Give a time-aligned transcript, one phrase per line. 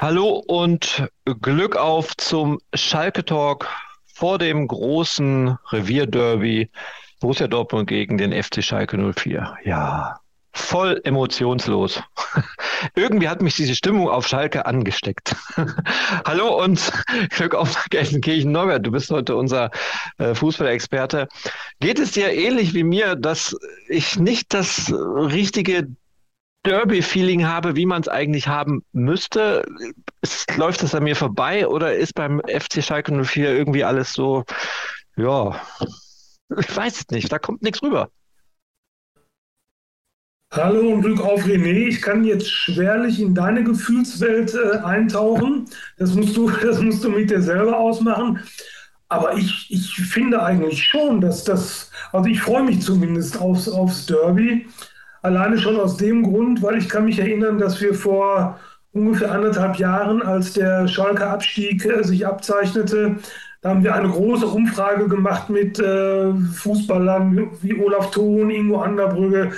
[0.00, 1.08] Hallo und
[1.42, 3.68] Glück auf zum Schalke Talk
[4.14, 6.70] vor dem großen Revierderby
[7.18, 9.56] Borussia Dortmund gegen den FC Schalke 04.
[9.64, 10.20] Ja,
[10.52, 12.00] voll emotionslos.
[12.94, 15.34] Irgendwie hat mich diese Stimmung auf Schalke angesteckt.
[16.24, 16.92] Hallo und
[17.30, 18.52] Glück auf Gelsenkirchen.
[18.52, 19.72] Norbert, du bist heute unser
[20.18, 21.26] äh, Fußballexperte.
[21.80, 23.56] Geht es dir ähnlich wie mir, dass
[23.88, 25.88] ich nicht das richtige
[26.64, 29.64] Derby-Feeling habe, wie man es eigentlich haben müsste.
[30.20, 34.44] Es, läuft das an mir vorbei oder ist beim FC Schalke 04 irgendwie alles so,
[35.16, 35.60] ja,
[36.56, 38.10] ich weiß es nicht, da kommt nichts rüber.
[40.50, 41.88] Hallo und Glück auf René.
[41.88, 45.68] Ich kann jetzt schwerlich in deine Gefühlswelt äh, eintauchen.
[45.98, 48.40] Das musst, du, das musst du mit dir selber ausmachen.
[49.10, 54.06] Aber ich, ich finde eigentlich schon, dass das, also ich freue mich zumindest aufs, aufs
[54.06, 54.66] Derby.
[55.28, 58.58] Alleine schon aus dem Grund, weil ich kann mich erinnern, dass wir vor
[58.92, 63.16] ungefähr anderthalb Jahren, als der Schalker Abstieg äh, sich abzeichnete,
[63.60, 69.50] da haben wir eine große Umfrage gemacht mit äh, Fußballern wie Olaf Thon, Ingo Anderbrügge,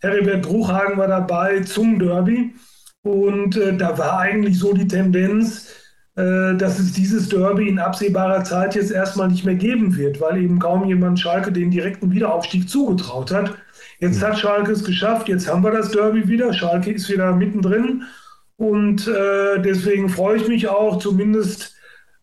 [0.00, 2.52] Heribert Bruchhagen war dabei zum Derby.
[3.02, 5.72] Und äh, da war eigentlich so die Tendenz,
[6.16, 10.42] äh, dass es dieses Derby in absehbarer Zeit jetzt erstmal nicht mehr geben wird, weil
[10.42, 13.54] eben kaum jemand Schalke den direkten Wiederaufstieg zugetraut hat.
[14.04, 16.52] Jetzt hat Schalke es geschafft, jetzt haben wir das Derby wieder.
[16.52, 18.02] Schalke ist wieder mittendrin
[18.56, 21.74] und äh, deswegen freue ich mich auch, zumindest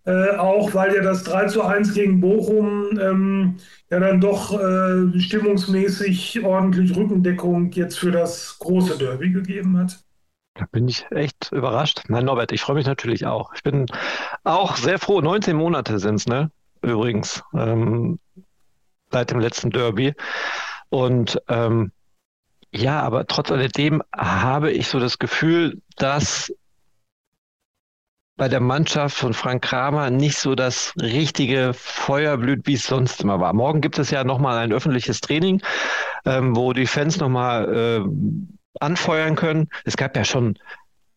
[0.06, 3.56] äh, auch, weil ja das 3 zu 1 gegen Bochum ähm,
[3.90, 9.98] ja dann doch äh, stimmungsmäßig ordentlich Rückendeckung jetzt für das große Derby gegeben hat.
[10.54, 12.04] Da bin ich echt überrascht.
[12.10, 13.56] Nein, Norbert, ich freue mich natürlich auch.
[13.56, 13.88] Ich bin
[14.44, 15.20] auch sehr froh.
[15.20, 16.52] 19 Monate sind es, ne?
[16.84, 18.20] Übrigens, ähm,
[19.12, 20.14] seit dem letzten Derby.
[20.92, 21.92] Und ähm,
[22.74, 26.54] ja, aber trotz alledem habe ich so das Gefühl, dass
[28.36, 33.22] bei der Mannschaft von Frank Kramer nicht so das richtige Feuer blüht, wie es sonst
[33.22, 33.54] immer war.
[33.54, 35.62] Morgen gibt es ja nochmal ein öffentliches Training,
[36.26, 38.10] ähm, wo die Fans nochmal äh,
[38.80, 39.70] anfeuern können.
[39.86, 40.58] Es gab ja schon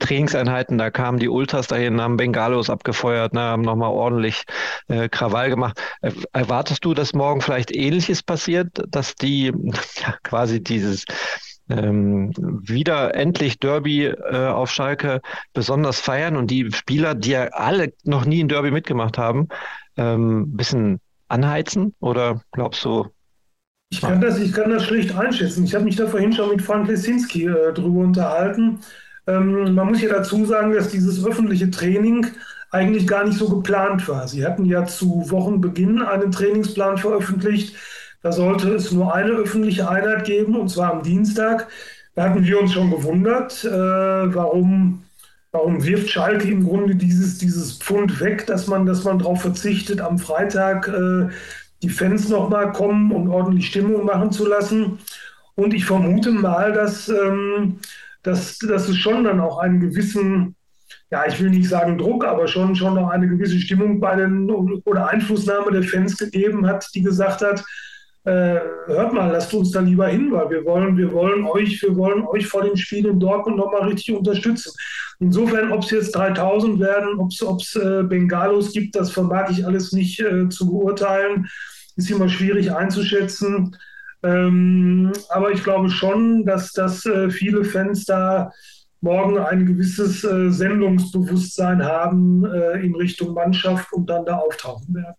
[0.05, 4.45] Trainingseinheiten, da kamen die Ultras dahin, haben Bengalos abgefeuert, ne, haben nochmal ordentlich
[4.89, 5.81] äh, Krawall gemacht.
[6.33, 9.47] Erwartest du, dass morgen vielleicht Ähnliches passiert, dass die
[10.03, 11.05] ja, quasi dieses
[11.71, 15.23] ähm, wieder endlich Derby äh, auf Schalke
[15.55, 19.49] besonders feiern und die Spieler, die ja alle noch nie ein Derby mitgemacht haben,
[19.97, 21.95] ähm, ein bisschen anheizen?
[22.01, 23.09] Oder glaubst du,
[23.91, 25.65] ich kann, das, ich kann das schlicht einschätzen.
[25.65, 28.81] Ich habe mich da vorhin schon mit Frank Lesinski äh, drüber unterhalten.
[29.27, 32.27] Ähm, man muss ja dazu sagen, dass dieses öffentliche Training
[32.71, 34.27] eigentlich gar nicht so geplant war.
[34.27, 37.77] Sie hatten ja zu Wochenbeginn einen Trainingsplan veröffentlicht.
[38.23, 41.69] Da sollte es nur eine öffentliche Einheit geben, und zwar am Dienstag.
[42.15, 45.05] Da hatten wir uns schon gewundert, äh, warum,
[45.53, 50.01] warum wirft Schalke im Grunde dieses, dieses Pfund weg, dass man, dass man darauf verzichtet,
[50.01, 51.29] am Freitag äh,
[51.83, 54.99] die Fans nochmal kommen und ordentlich Stimmung machen zu lassen.
[55.55, 57.79] Und ich vermute mal, dass ähm,
[58.25, 60.57] dass, dass es schon dann auch einen gewissen,
[61.11, 64.51] ja, ich will nicht sagen Druck, aber schon, schon noch eine gewisse Stimmung bei den
[64.51, 67.65] oder Einflussnahme der Fans gegeben hat, die gesagt hat,
[68.25, 71.95] äh, hört mal, lasst uns da lieber hin, weil wir wollen, wir wollen euch, wir
[71.95, 74.73] wollen euch vor dem Spiel in Dortmund nochmal richtig unterstützen.
[75.21, 77.31] Insofern, ob es jetzt 3000 werden, ob
[77.61, 81.49] es äh, Bengalos gibt, das vermag ich alles nicht äh, zu beurteilen.
[81.97, 83.77] Ist immer schwierig einzuschätzen.
[84.25, 88.51] Ähm, aber ich glaube schon, dass, dass äh, viele Fans da
[89.01, 95.15] morgen ein gewisses äh, Sendungsbewusstsein haben äh, in Richtung Mannschaft und dann da auftauchen werden.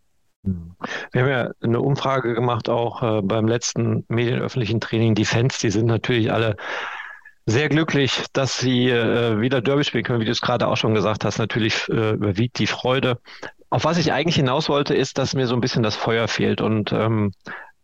[1.11, 5.15] Wir haben ja eine Umfrage gemacht, auch äh, beim letzten medienöffentlichen Training.
[5.15, 6.55] Die Fans, die sind natürlich alle
[7.45, 10.95] sehr glücklich, dass sie äh, wieder Derby spielen können, wie du es gerade auch schon
[10.95, 11.37] gesagt hast.
[11.37, 13.19] Natürlich äh, überwiegt die Freude.
[13.69, 16.61] Auf was ich eigentlich hinaus wollte, ist, dass mir so ein bisschen das Feuer fehlt.
[16.61, 17.31] Und ähm,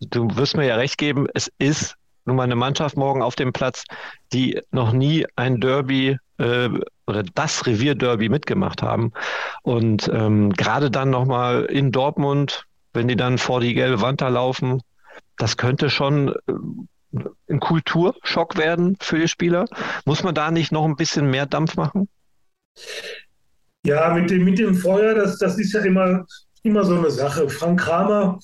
[0.09, 1.95] du wirst mir ja recht geben, es ist
[2.25, 3.83] nun mal eine Mannschaft morgen auf dem Platz,
[4.31, 6.69] die noch nie ein Derby äh,
[7.07, 9.11] oder das Revierderby mitgemacht haben.
[9.63, 14.27] Und ähm, gerade dann nochmal in Dortmund, wenn die dann vor die gelbe Wand da
[14.27, 14.81] laufen,
[15.37, 19.65] das könnte schon äh, ein Kulturschock werden für die Spieler.
[20.05, 22.07] Muss man da nicht noch ein bisschen mehr Dampf machen?
[23.83, 26.23] Ja, mit dem, mit dem Feuer, das, das ist ja immer,
[26.61, 27.49] immer so eine Sache.
[27.49, 28.37] Frank Kramer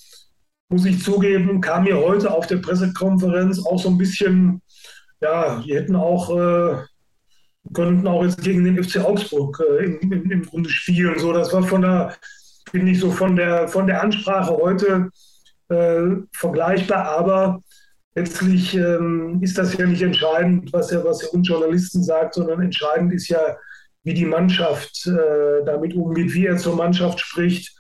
[0.70, 4.62] muss ich zugeben, kam mir heute auf der Pressekonferenz auch so ein bisschen,
[5.22, 6.84] ja, die hätten auch, äh,
[7.74, 11.18] könnten auch jetzt gegen den FC Augsburg äh, im, im, im, Grunde spielen.
[11.20, 12.16] So, das war von der,
[12.70, 15.10] finde ich, so von der, von der Ansprache heute
[15.70, 17.62] äh, vergleichbar, aber
[18.16, 22.62] letztlich ähm, ist das ja nicht entscheidend, was er, was er uns Journalisten sagt, sondern
[22.62, 23.58] entscheidend ist ja,
[24.04, 27.77] wie die Mannschaft äh, damit umgeht, wie er zur Mannschaft spricht.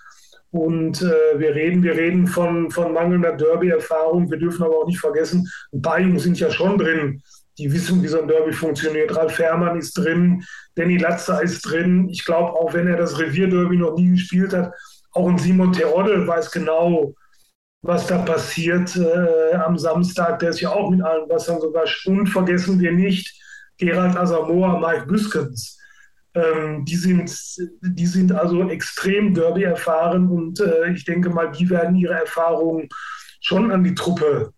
[0.57, 4.31] Und äh, wir reden, wir reden von, von mangelnder Derby-Erfahrung.
[4.31, 7.21] Wir dürfen aber auch nicht vergessen, ein paar Jungs sind ja schon drin,
[7.59, 9.15] die wissen, wie so ein Derby funktioniert.
[9.15, 10.43] Ralf Herrmann ist drin,
[10.73, 12.09] Danny Latzer ist drin.
[12.09, 14.73] Ich glaube, auch wenn er das Revierderby noch nie gespielt hat,
[15.11, 17.13] auch ein Simon Terodde weiß genau,
[17.83, 20.39] was da passiert äh, am Samstag.
[20.39, 21.85] Der ist ja auch mit allen Wassern sogar.
[22.07, 23.31] Und vergessen wir nicht
[23.77, 25.76] Gerald Asamoah, Mike Büskens.
[26.37, 27.33] Ähm, die, sind,
[27.81, 32.87] die sind also extrem Derby erfahren und äh, ich denke mal, die werden ihre Erfahrungen
[33.41, 34.51] schon an die Truppe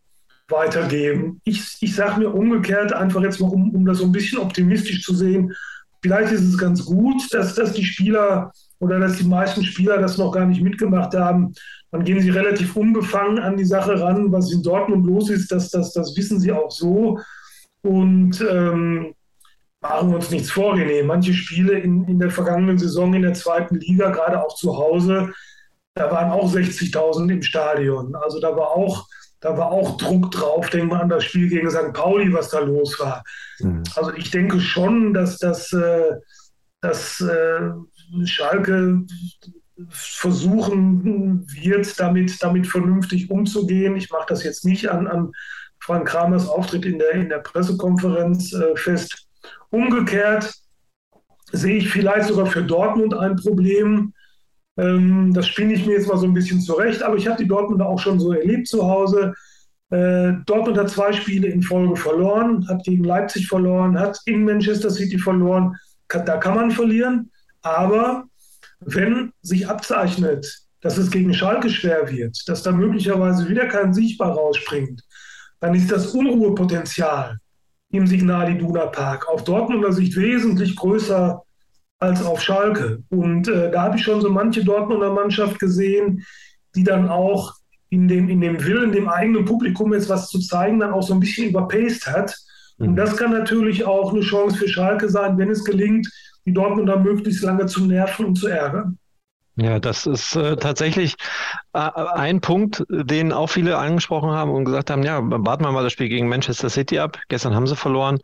[0.49, 1.39] weitergeben.
[1.45, 5.03] Ich, ich sage mir umgekehrt, einfach jetzt mal, um, um das so ein bisschen optimistisch
[5.03, 5.53] zu sehen,
[6.01, 10.17] vielleicht ist es ganz gut, dass, dass die Spieler oder dass die meisten Spieler das
[10.17, 11.53] noch gar nicht mitgemacht haben.
[11.91, 14.31] Dann gehen sie relativ unbefangen an die Sache ran.
[14.31, 17.19] Was in Dortmund los ist, das, das, das wissen sie auch so.
[17.81, 19.13] Und ähm,
[19.81, 21.03] machen wir uns nichts vor, René.
[21.03, 25.33] Manche Spiele in, in der vergangenen Saison in der zweiten Liga, gerade auch zu Hause,
[25.95, 28.15] da waren auch 60.000 im Stadion.
[28.15, 29.07] Also da war auch
[29.41, 30.69] da war auch Druck drauf.
[30.69, 31.93] Denken wir an das Spiel gegen St.
[31.93, 33.23] Pauli, was da los war.
[33.59, 33.83] Mhm.
[33.95, 36.11] Also ich denke schon, dass das äh,
[36.81, 37.71] dass, äh,
[38.25, 39.05] Schalke
[39.89, 43.95] versuchen wird, damit, damit vernünftig umzugehen.
[43.95, 45.31] Ich mache das jetzt nicht an, an
[45.79, 49.28] Frank Kramers Auftritt in der, in der Pressekonferenz äh, fest.
[49.69, 50.53] Umgekehrt
[51.51, 54.13] sehe ich vielleicht sogar für Dortmund ein Problem,
[54.79, 57.47] ähm, das spinne ich mir jetzt mal so ein bisschen zurecht, aber ich habe die
[57.47, 59.33] Dortmunder auch schon so erlebt zu Hause.
[59.89, 64.89] Äh, Dortmund hat zwei Spiele in Folge verloren, hat gegen Leipzig verloren, hat in Manchester
[64.89, 65.75] City verloren.
[66.07, 67.29] Da kann man verlieren,
[67.61, 68.23] aber
[68.79, 74.31] wenn sich abzeichnet, dass es gegen Schalke schwer wird, dass da möglicherweise wieder kein Sichtbar
[74.31, 75.03] rausspringt,
[75.59, 77.37] dann ist das Unruhepotenzial
[77.91, 81.41] im Signal Iduna Park auf Dortmunder Sicht wesentlich größer
[81.99, 83.03] als auf Schalke.
[83.09, 86.23] Und äh, da habe ich schon so manche Dortmunder Mannschaft gesehen,
[86.75, 87.53] die dann auch
[87.89, 91.13] in dem, in dem Willen, dem eigenen Publikum jetzt was zu zeigen, dann auch so
[91.13, 92.35] ein bisschen überpaced hat.
[92.77, 92.95] Und mhm.
[92.95, 96.07] das kann natürlich auch eine Chance für Schalke sein, wenn es gelingt,
[96.45, 98.97] die Dortmunder möglichst lange zu nerven und zu ärgern.
[99.61, 101.15] Ja, das ist äh, tatsächlich
[101.73, 105.83] äh, ein Punkt, den auch viele angesprochen haben und gesagt haben, ja, warten wir mal
[105.83, 107.17] das Spiel gegen Manchester City ab.
[107.27, 108.19] Gestern haben sie verloren.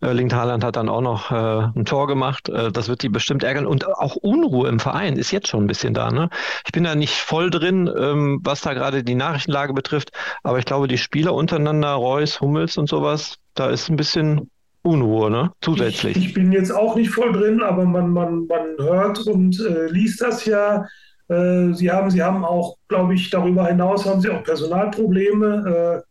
[0.00, 2.48] Äh, Haaland hat dann auch noch äh, ein Tor gemacht.
[2.48, 3.66] Äh, das wird die bestimmt ärgern.
[3.66, 6.12] Und auch Unruhe im Verein ist jetzt schon ein bisschen da.
[6.12, 6.30] Ne?
[6.64, 10.12] Ich bin da nicht voll drin, ähm, was da gerade die Nachrichtenlage betrifft.
[10.44, 14.50] Aber ich glaube, die Spieler untereinander, Reus, Hummels und sowas, da ist ein bisschen
[14.86, 15.50] Unruhe, ne?
[15.60, 16.16] Zusätzlich.
[16.16, 19.86] Ich, ich, bin jetzt auch nicht voll drin, aber man, man, man hört und äh,
[19.88, 20.86] liest das ja.
[21.28, 26.02] Äh, sie, haben, sie haben auch, glaube ich, darüber hinaus haben sie auch Personalprobleme.
[26.04, 26.10] Äh,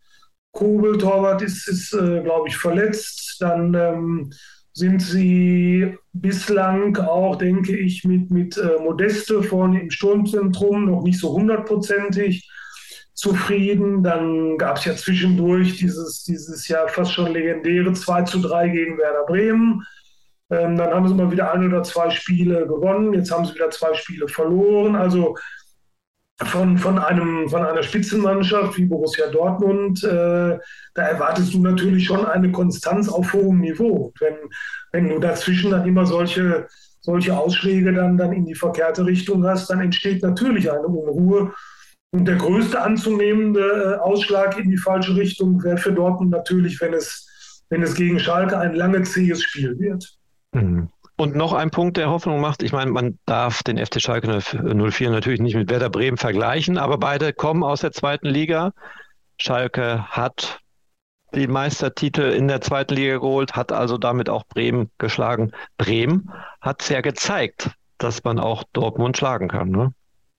[0.52, 3.38] Kobel, Torwart, ist, ist äh, glaube ich, verletzt.
[3.40, 4.32] Dann ähm,
[4.74, 11.20] sind sie bislang auch, denke ich, mit, mit äh, Modeste vorne im Sturmzentrum noch nicht
[11.20, 12.50] so hundertprozentig
[13.16, 14.04] zufrieden.
[14.04, 18.98] Dann gab es ja zwischendurch dieses, dieses ja fast schon legendäre 2 zu 3 gegen
[18.98, 19.84] Werder Bremen.
[20.52, 23.14] Ähm, dann haben sie mal wieder ein oder zwei Spiele gewonnen.
[23.14, 24.96] Jetzt haben sie wieder zwei Spiele verloren.
[24.96, 25.36] Also
[26.44, 30.60] von, von, einem, von einer Spitzenmannschaft wie Borussia Dortmund, äh,
[30.94, 34.14] da erwartest du natürlich schon eine Konstanz auf hohem Niveau.
[34.20, 34.36] Wenn,
[34.92, 36.68] wenn du dazwischen dann immer solche,
[37.00, 41.54] solche Ausschläge dann, dann in die verkehrte Richtung hast, dann entsteht natürlich eine Unruhe.
[42.16, 46.94] Und der größte anzunehmende äh, Ausschlag in die falsche Richtung wäre für Dortmund natürlich, wenn
[46.94, 50.18] es, wenn es gegen Schalke ein lange zähes Spiel wird.
[50.54, 50.88] Mhm.
[51.18, 55.10] Und noch ein Punkt, der Hoffnung macht, ich meine, man darf den FC Schalke 04
[55.10, 58.72] natürlich nicht mit Werder Bremen vergleichen, aber beide kommen aus der zweiten Liga.
[59.38, 60.62] Schalke hat
[61.34, 65.52] die Meistertitel in der zweiten Liga geholt, hat also damit auch Bremen geschlagen.
[65.78, 66.32] Bremen
[66.62, 69.70] hat es ja gezeigt, dass man auch Dortmund schlagen kann.
[69.70, 69.94] Ne?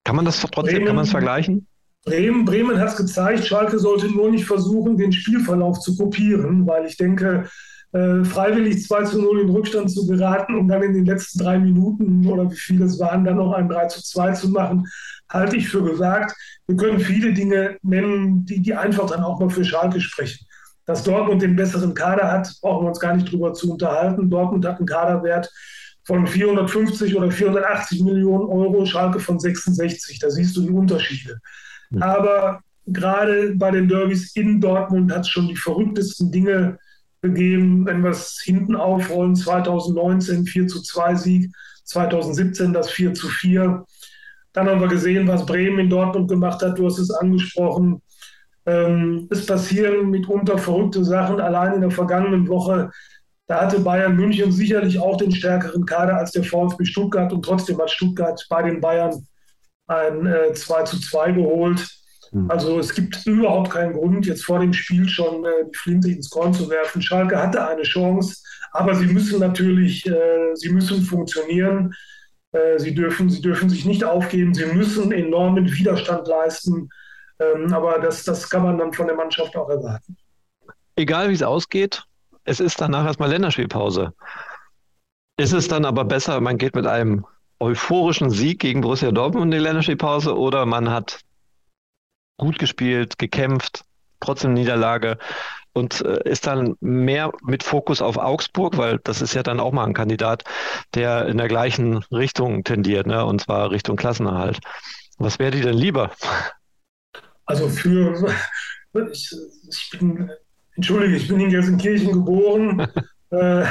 [0.06, 1.66] Kann man das trotzdem, Bremen, kann man es vergleichen?
[2.04, 6.86] Bremen, Bremen hat es gezeigt, Schalke sollte nur nicht versuchen, den Spielverlauf zu kopieren, weil
[6.86, 7.48] ich denke,
[7.90, 11.58] äh, freiwillig 2 zu 0 in Rückstand zu geraten und dann in den letzten drei
[11.58, 14.86] Minuten oder wie viele es waren, dann noch ein 3 zu 2 zu machen,
[15.28, 16.36] halte ich für gesagt.
[16.68, 20.46] Wir können viele Dinge nennen, die, die einfach dann auch mal für Schalke sprechen.
[20.84, 24.30] Dass Dortmund den besseren Kader hat, brauchen wir uns gar nicht drüber zu unterhalten.
[24.30, 25.50] Dortmund hat einen Kaderwert
[26.06, 30.20] von 450 oder 480 Millionen Euro, Schalke von 66.
[30.20, 31.40] Da siehst du die Unterschiede.
[31.90, 32.02] Mhm.
[32.02, 36.78] Aber gerade bei den Derbys in Dortmund hat es schon die verrücktesten Dinge
[37.22, 39.34] gegeben, wenn wir es hinten aufrollen.
[39.34, 41.52] 2019 4 zu 2 Sieg,
[41.84, 43.84] 2017 das 4 zu 4.
[44.52, 46.78] Dann haben wir gesehen, was Bremen in Dortmund gemacht hat.
[46.78, 48.00] Du hast es angesprochen.
[48.64, 51.40] Ähm, es passieren mitunter verrückte Sachen.
[51.40, 52.90] Allein in der vergangenen Woche
[53.46, 57.78] Da hatte Bayern München sicherlich auch den stärkeren Kader als der VfB Stuttgart und trotzdem
[57.78, 59.26] hat Stuttgart bei den Bayern
[59.86, 61.86] ein äh, 2 zu 2 geholt.
[62.32, 62.50] Mhm.
[62.50, 66.28] Also es gibt überhaupt keinen Grund, jetzt vor dem Spiel schon äh, die Flinte ins
[66.28, 67.00] Korn zu werfen.
[67.00, 71.94] Schalke hatte eine Chance, aber sie müssen natürlich, äh, sie müssen funktionieren.
[72.52, 76.88] Äh, sie, dürfen, sie dürfen sich nicht aufgeben, sie müssen enormen Widerstand leisten.
[77.38, 80.16] Ähm, aber das, das kann man dann von der Mannschaft auch erwarten.
[80.96, 82.04] Egal wie es ausgeht,
[82.46, 84.14] es ist danach erstmal Länderspielpause.
[85.36, 87.26] Ist es dann aber besser, man geht mit einem
[87.60, 91.20] euphorischen Sieg gegen Borussia Dortmund in die Länderspielpause oder man hat
[92.38, 93.84] gut gespielt, gekämpft,
[94.20, 95.18] trotzdem Niederlage
[95.72, 99.72] und äh, ist dann mehr mit Fokus auf Augsburg, weil das ist ja dann auch
[99.72, 100.44] mal ein Kandidat,
[100.94, 103.24] der in der gleichen Richtung tendiert, ne?
[103.24, 104.58] und zwar Richtung Klassenerhalt.
[105.18, 106.12] Was wäre dir denn lieber?
[107.44, 108.34] Also für,
[109.12, 109.34] ich,
[109.68, 110.30] ich bin,
[110.76, 112.86] entschuldige, ich bin in Gelsenkirchen geboren.
[113.30, 113.64] äh,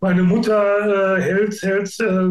[0.00, 2.28] meine Mutter äh, hält, hält äh,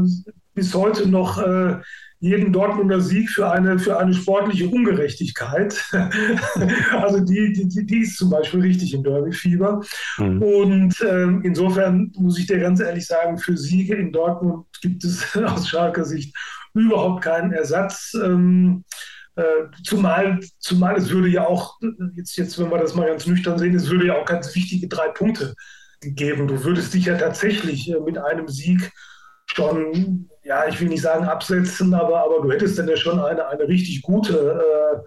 [0.54, 1.78] bis heute noch äh,
[2.24, 5.84] jeden Dortmunder Sieg für eine, für eine sportliche Ungerechtigkeit.
[6.94, 9.82] also die, die, die ist zum Beispiel richtig im Derby-Fieber.
[10.20, 10.42] Mhm.
[10.42, 15.36] Und ähm, insofern muss ich dir ganz ehrlich sagen, für Siege in Dortmund gibt es
[15.46, 16.34] aus Schalker Sicht
[16.74, 18.14] überhaupt keinen Ersatz.
[18.24, 18.93] Ähm, äh,
[19.84, 21.80] zumal, zumal es würde ja auch,
[22.16, 24.88] jetzt, jetzt, wenn wir das mal ganz nüchtern sehen, es würde ja auch ganz wichtige
[24.88, 25.56] drei Punkte
[26.02, 26.48] geben.
[26.48, 28.92] Du würdest dich ja tatsächlich äh, mit einem Sieg
[29.48, 33.48] schon, ja, ich will nicht sagen absetzen, aber, aber du hättest dann ja schon eine,
[33.48, 35.04] eine richtig gute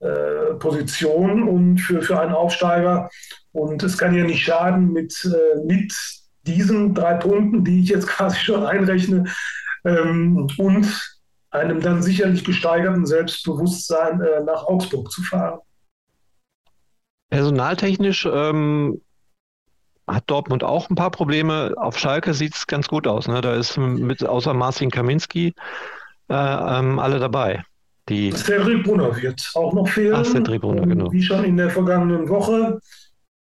[0.00, 3.08] äh, äh, Position und für, für einen Aufsteiger.
[3.52, 5.92] Und es kann ja nicht schaden, mit, äh, mit
[6.46, 9.24] diesen drei Punkten, die ich jetzt quasi schon einrechne,
[9.84, 11.17] ähm, und
[11.58, 15.60] einem dann sicherlich gesteigerten Selbstbewusstsein äh, nach Augsburg zu fahren.
[17.30, 19.00] Personaltechnisch ähm,
[20.06, 21.74] hat Dortmund auch ein paar Probleme.
[21.76, 23.28] Auf Schalke sieht es ganz gut aus.
[23.28, 23.40] Ne?
[23.40, 25.54] Da ist mit außer Marcin Kaminski
[26.28, 27.62] äh, ähm, alle dabei.
[28.08, 30.14] Die Cedric Brunner wird auch noch fehlen.
[30.14, 31.12] Ach, Cedric Brunner, genau.
[31.12, 32.80] Wie schon in der vergangenen Woche.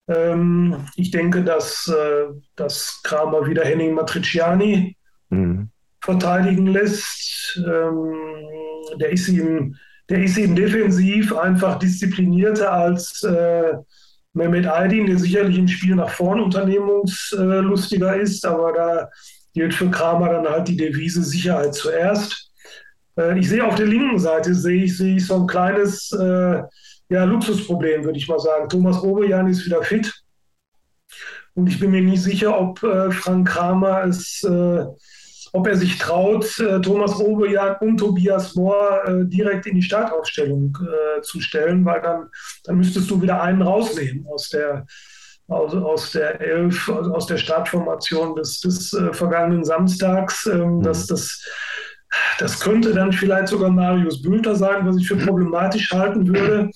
[0.08, 2.26] Ähm, ich denke, dass, äh,
[2.56, 4.96] dass Kramer wieder Henning Matriciani.
[6.10, 7.60] Verteidigen lässt.
[7.66, 8.14] Ähm,
[8.98, 9.76] der, ist ihm,
[10.08, 13.74] der ist ihm defensiv einfach disziplinierter als äh,
[14.32, 19.08] Mehmet Aydin, der sicherlich im Spiel nach vorn unternehmungslustiger ist, aber da
[19.54, 22.50] gilt für Kramer dann halt die Devise Sicherheit zuerst.
[23.16, 26.62] Äh, ich sehe auf der linken Seite sehe ich, sehe ich so ein kleines äh,
[27.08, 28.68] ja, Luxusproblem, würde ich mal sagen.
[28.68, 30.12] Thomas Oberjan ist wieder fit.
[31.54, 34.86] Und ich bin mir nicht sicher, ob äh, Frank Kramer es äh,
[35.52, 40.76] ob er sich traut, äh, Thomas Oberjan und Tobias Mohr äh, direkt in die Startaufstellung
[40.80, 42.28] äh, zu stellen, weil dann,
[42.64, 44.86] dann müsstest du wieder einen rausnehmen aus der,
[45.48, 50.46] aus, aus der Elf, aus der Startformation des, des vergangenen Samstags.
[50.46, 50.82] Ähm, mhm.
[50.82, 51.44] das, das,
[52.38, 56.70] das könnte dann vielleicht sogar Marius Bülter sein, was ich für problematisch halten würde.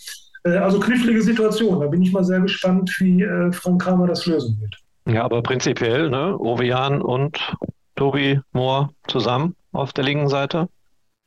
[0.44, 1.80] Also knifflige Situation.
[1.80, 4.76] Da bin ich mal sehr gespannt, wie Frank Kramer das lösen wird.
[5.06, 7.38] Ja, aber prinzipiell, ne, Ovejan und
[7.96, 10.68] Tobi Moore zusammen auf der linken Seite?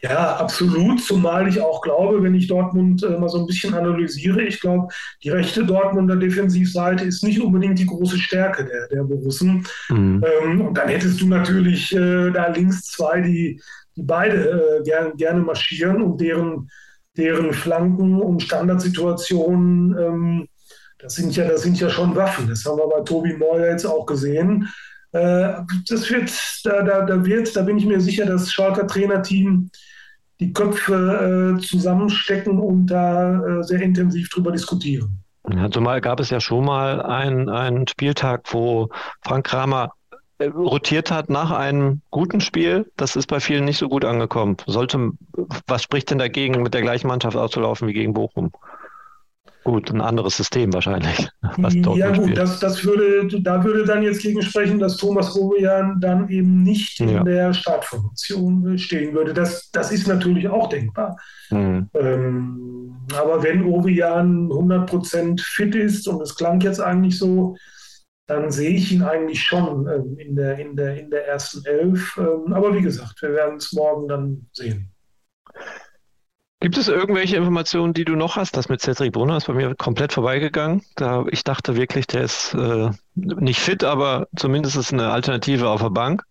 [0.01, 1.01] Ja, absolut.
[1.01, 4.93] Zumal ich auch glaube, wenn ich Dortmund äh, mal so ein bisschen analysiere, ich glaube,
[5.24, 9.65] die rechte Dortmunder Defensivseite ist nicht unbedingt die große Stärke der, der Borussen.
[9.89, 10.24] Mhm.
[10.43, 13.59] Ähm, und dann hättest du natürlich äh, da links zwei, die,
[13.95, 16.69] die beide äh, gern, gerne marschieren und deren,
[17.17, 20.47] deren Flanken und Standardsituationen, ähm,
[21.00, 22.47] das, sind ja, das sind ja schon Waffen.
[22.47, 24.69] Das haben wir bei Tobi Moore jetzt auch gesehen.
[25.17, 26.31] Äh, das wird,
[26.63, 29.69] da, da, da wird, da bin ich mir sicher, das Schalker Trainerteam
[30.39, 35.24] die Köpfe äh, zusammenstecken und da äh, sehr intensiv drüber diskutieren.
[35.50, 38.89] Ja, zumal gab es ja schon mal einen, Spieltag, wo
[39.24, 39.93] Frank Kramer
[40.38, 42.91] äh, rotiert hat nach einem guten Spiel.
[42.97, 44.57] Das ist bei vielen nicht so gut angekommen.
[44.67, 45.12] Sollte,
[45.65, 48.51] was spricht denn dagegen, mit der gleichen Mannschaft auszulaufen wie gegen Bochum?
[49.67, 51.27] Gut, ein anderes System wahrscheinlich.
[51.97, 56.29] ja gut, das, das würde, da würde dann jetzt gegen sprechen, dass Thomas Ovejan dann
[56.29, 57.19] eben nicht ja.
[57.19, 59.33] in der Startformation stehen würde.
[59.33, 61.17] Das, das ist natürlich auch denkbar.
[61.50, 61.89] Mhm.
[61.95, 67.57] Ähm, aber wenn Ovejan 100% fit ist, und es klang jetzt eigentlich so,
[68.25, 72.17] dann sehe ich ihn eigentlich schon ähm, in, der, in, der, in der ersten Elf.
[72.17, 74.93] Ähm, aber wie gesagt, wir werden es morgen dann sehen.
[76.59, 78.57] Gibt es irgendwelche Informationen, die du noch hast?
[78.57, 80.81] Das mit Cedric Brunner ist bei mir komplett vorbeigegangen.
[80.95, 85.81] Da, ich dachte wirklich, der ist äh, nicht fit, aber zumindest ist eine Alternative auf
[85.81, 86.23] der Bank.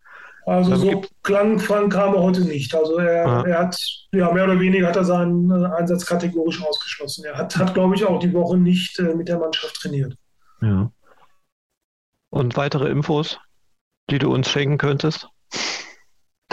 [0.45, 2.75] Also so klang Frank Kramer heute nicht.
[2.75, 3.43] Also er, ja.
[3.43, 3.77] er, hat,
[4.13, 7.25] ja, mehr oder weniger hat er seinen äh, Einsatz kategorisch ausgeschlossen.
[7.25, 10.17] Er hat, hat glaube ich, auch die Woche nicht äh, mit der Mannschaft trainiert.
[10.63, 10.91] Ja.
[12.31, 13.39] und weitere Infos,
[14.09, 15.29] die du uns schenken könntest?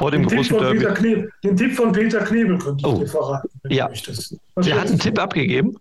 [0.04, 0.80] Vor dem den, großen Tipp von Derby.
[0.80, 2.98] Peter Knebel, den Tipp von Peter Knebel könnte ich Oh.
[3.00, 3.50] dir verraten.
[3.70, 3.90] Ja.
[4.58, 5.00] Der hat einen?
[5.00, 5.78] Tipp abgegeben.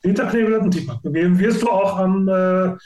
[0.00, 1.38] Peter Knebel hat einen Tipp abgegeben.
[1.40, 2.76] Wirst du auch am äh,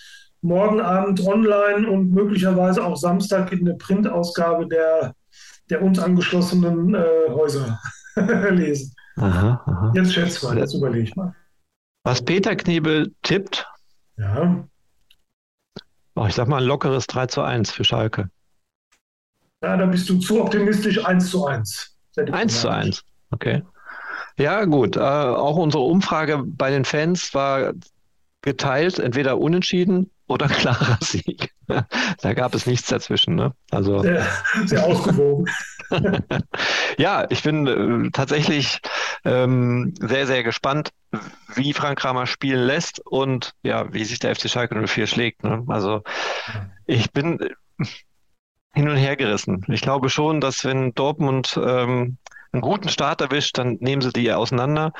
[0.40, 5.12] morgen Abend online und möglicherweise auch Samstag in der Printausgabe der,
[5.68, 7.78] der uns angeschlossenen äh, Häuser
[8.50, 8.95] lesen.
[9.16, 9.92] Aha, aha.
[9.95, 11.35] Jetzt schätzt mal, jetzt überlege ich mal.
[12.04, 13.66] Was Peter Knebel tippt,
[14.16, 14.64] Ja,
[16.14, 18.30] oh, ich sag mal ein lockeres 3 zu 1 für Schalke.
[19.62, 21.04] Ja da bist du zu optimistisch.
[21.04, 21.96] 1 zu 1.
[22.12, 22.86] Sehr 1 zu diplomatisch.
[22.86, 23.04] 1.
[23.30, 23.62] Okay.
[24.38, 24.96] Ja, gut.
[24.96, 27.72] Äh, auch unsere Umfrage bei den Fans war
[28.42, 31.52] geteilt, entweder unentschieden oder klarer Sieg.
[31.66, 33.34] da gab es nichts dazwischen.
[33.34, 33.52] Ne?
[33.70, 34.26] Also Sehr,
[34.64, 35.46] sehr ausgewogen.
[36.98, 38.80] ja, ich bin äh, tatsächlich
[39.24, 40.90] ähm, sehr, sehr gespannt,
[41.54, 45.42] wie Frank Kramer spielen lässt und ja, wie sich der FC Schalke 04 schlägt.
[45.42, 45.64] Ne?
[45.68, 46.02] Also
[46.86, 47.40] ich bin
[48.75, 49.64] hin und her gerissen.
[49.68, 52.16] Ich glaube schon, dass wenn Dortmund ähm,
[52.52, 54.92] einen guten Start erwischt, dann nehmen sie die auseinander.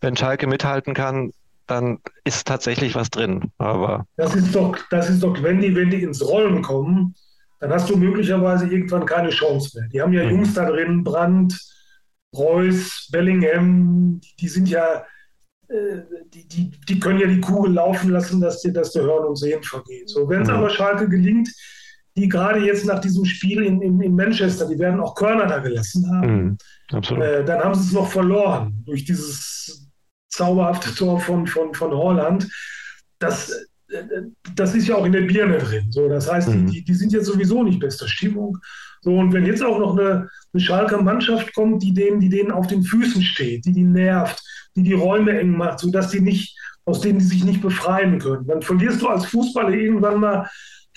[0.00, 1.30] Wenn Schalke mithalten kann,
[1.66, 3.50] dann ist tatsächlich was drin.
[3.58, 7.14] Aber Das ist doch, das ist doch, wenn die, wenn die ins Rollen kommen,
[7.60, 9.88] dann hast du möglicherweise irgendwann keine Chance mehr.
[9.88, 10.30] Die haben ja Mhm.
[10.30, 11.58] Jungs da drin, Brandt,
[12.36, 15.04] Reus, Bellingham, die, die sind ja,
[15.68, 16.02] äh,
[16.34, 19.36] die, die, die können ja die Kugel laufen lassen, dass dir das der Hören und
[19.36, 20.10] Sehen vergeht.
[20.10, 20.54] So, wenn es Mhm.
[20.54, 21.48] aber Schalke gelingt,
[22.16, 25.58] die gerade jetzt nach diesem Spiel in, in, in Manchester, die werden auch Körner da
[25.58, 26.58] gelassen haben,
[26.92, 27.24] absolut.
[27.24, 29.90] äh, dann haben sie es noch verloren durch dieses
[30.28, 32.48] zauberhafte Tor von, von, von Holland.
[33.18, 33.50] Das,
[33.88, 34.02] äh,
[34.54, 35.90] das ist ja auch in der Birne drin.
[35.90, 38.58] So, das heißt, die, die, die sind jetzt sowieso nicht bester Stimmung.
[39.00, 42.50] So, und wenn jetzt auch noch eine, eine Schalker Mannschaft kommt, die denen, die denen
[42.50, 44.42] auf den Füßen steht, die die nervt,
[44.76, 48.46] die die Räume eng macht, sodass die nicht, aus denen die sich nicht befreien können,
[48.46, 50.48] dann verlierst du als Fußballer irgendwann mal,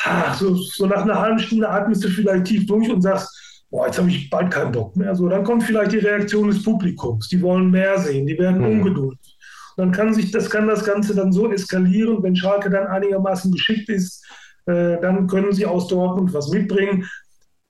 [0.03, 3.87] ach, so, so nach einer halben Stunde atmest du vielleicht tief durch und sagst, boah,
[3.87, 5.15] jetzt habe ich bald keinen Bock mehr.
[5.15, 7.27] So, dann kommt vielleicht die Reaktion des Publikums.
[7.27, 8.79] Die wollen mehr sehen, die werden Mhm.
[8.79, 9.37] ungeduldig.
[9.75, 13.89] Dann kann sich das, kann das Ganze dann so eskalieren, wenn Schalke dann einigermaßen geschickt
[13.89, 14.25] ist,
[14.65, 17.07] äh, dann können sie aus Dortmund was mitbringen.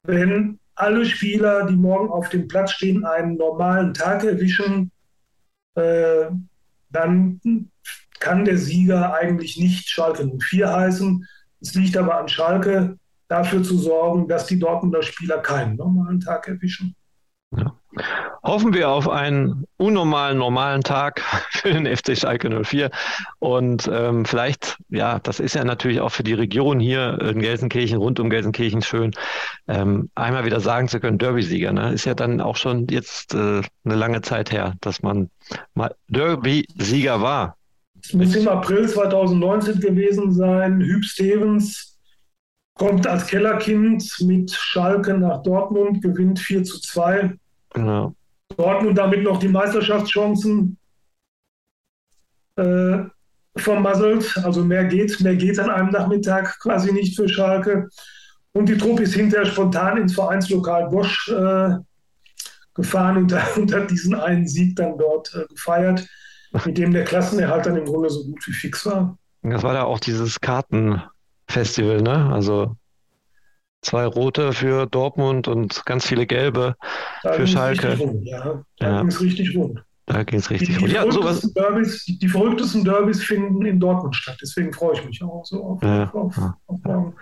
[0.04, 4.92] Wenn alle Spieler, die morgen auf dem Platz stehen, einen normalen Tag erwischen,
[5.76, 6.28] äh,
[6.92, 7.42] dann
[8.20, 11.26] kann der Sieger eigentlich nicht Schalke 04 heißen.
[11.62, 16.48] Es liegt aber an Schalke, dafür zu sorgen, dass die Dortmunder Spieler keinen normalen Tag
[16.48, 16.96] erwischen.
[18.44, 22.92] Hoffen wir auf einen unnormalen, normalen Tag für den FC Schalke 04.
[23.40, 27.98] Und ähm, vielleicht, ja, das ist ja natürlich auch für die Region hier in Gelsenkirchen,
[27.98, 29.12] rund um Gelsenkirchen schön,
[29.68, 31.74] ähm, einmal wieder sagen zu können, Derby-Sieger.
[31.74, 31.94] Ne?
[31.94, 35.30] Ist ja dann auch schon jetzt äh, eine lange Zeit her, dass man
[35.74, 37.58] mal Derby-Sieger war.
[38.04, 40.82] Es muss im April 2019 gewesen sein.
[40.82, 41.98] Hüb Stevens
[42.76, 47.36] kommt als Kellerkind mit Schalke nach Dortmund, gewinnt 4 zu 2.
[47.74, 48.16] Genau.
[48.56, 50.78] Dortmund damit noch die Meisterschaftschancen
[52.56, 53.00] äh,
[53.56, 54.38] vermasselt.
[54.44, 57.90] Also mehr geht, mehr geht an einem Nachmittag quasi nicht für Schalke.
[58.54, 61.76] Und die Truppe ist hinterher spontan ins Vereinslokal Bosch äh,
[62.74, 66.08] gefahren und, und, hat diesen einen Sieg dann dort äh, gefeiert,
[66.66, 69.18] mit dem der Klassenerhalt dann im Grunde so gut wie fix war.
[69.44, 72.30] Das war da auch dieses Kartenfestival, ne?
[72.34, 72.76] Also
[73.82, 76.76] zwei rote für Dortmund und ganz viele gelbe
[77.24, 77.98] da für Schalke.
[77.98, 78.64] Rund, ja.
[78.78, 79.00] Da Ja.
[79.00, 79.84] ging es richtig rund.
[80.08, 80.90] Da ging es richtig Die, die, gut.
[80.90, 81.42] Ja, sowas.
[81.54, 84.38] Derbys, die, die verrücktesten Derbys finden in Dortmund statt.
[84.42, 86.10] Deswegen freue ich mich auch so auf, Ja.
[86.14, 87.16] auf, auf, auf morgen.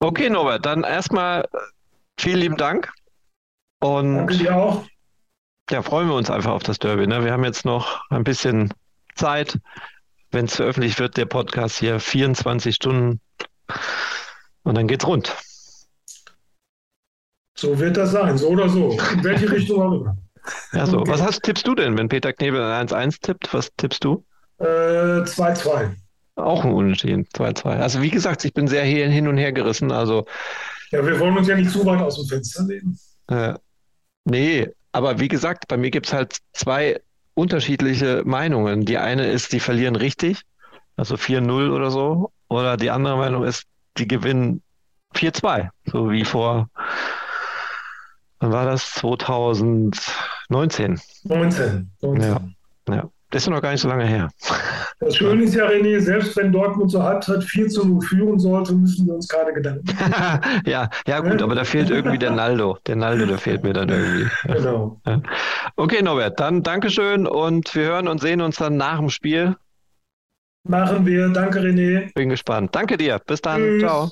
[0.00, 1.48] Okay, Norbert, dann erstmal
[2.18, 2.92] vielen lieben Dank.
[3.80, 4.84] Und Danke dir auch.
[5.70, 7.06] Ja, freuen wir uns einfach auf das Derby.
[7.06, 7.24] Ne?
[7.24, 8.72] Wir haben jetzt noch ein bisschen
[9.14, 9.58] Zeit.
[10.30, 13.20] Wenn es veröffentlicht wird, der Podcast hier 24 Stunden.
[14.64, 15.34] Und dann geht's rund.
[17.56, 18.98] So wird das sein, so oder so.
[19.12, 20.16] In welche Richtung auch immer.
[20.72, 20.98] Ja, so.
[20.98, 21.10] Okay.
[21.10, 23.54] Was hast, tippst du denn, wenn Peter Knebel ein 1-1 tippt?
[23.54, 24.24] Was tippst du?
[24.58, 25.94] Äh, 2-2.
[26.36, 27.66] Auch ein Unentschieden, 2-2.
[27.78, 29.92] Also wie gesagt, ich bin sehr hin und her gerissen.
[29.92, 30.26] Also
[30.90, 32.98] Ja, wir wollen uns ja nicht zu weit aus dem Fenster lehnen.
[33.28, 33.54] Äh,
[34.24, 37.00] nee, aber wie gesagt, bei mir gibt es halt zwei
[37.34, 38.84] unterschiedliche Meinungen.
[38.84, 40.42] Die eine ist, die verlieren richtig,
[40.96, 42.30] also 4-0 oder so.
[42.48, 43.64] Oder die andere Meinung ist,
[43.98, 44.62] die gewinnen
[45.16, 46.68] 4-2, so wie vor,
[48.38, 48.92] wann war das?
[48.92, 51.00] 2019.
[51.28, 51.90] 19.
[52.00, 52.56] 19.
[52.86, 52.94] Ja.
[52.94, 54.30] Ja, das ist noch gar nicht so lange her.
[55.00, 58.72] Das Schöne ist ja, René, selbst wenn Dortmund zur Halbzeit 4 zu 0 führen sollte,
[58.72, 60.62] müssen wir uns keine Gedanken machen.
[60.66, 62.78] ja, ja gut, aber da fehlt irgendwie der Naldo.
[62.86, 64.28] Der Naldo, der fehlt mir dann irgendwie.
[64.46, 65.00] Genau.
[65.74, 69.56] Okay, Norbert, dann Dankeschön und wir hören und sehen uns dann nach dem Spiel.
[70.68, 71.28] Machen wir.
[71.30, 72.14] Danke, René.
[72.14, 72.72] Bin gespannt.
[72.72, 73.20] Danke dir.
[73.26, 73.60] Bis dann.
[73.60, 73.82] Tschüss.
[73.82, 74.10] Ciao.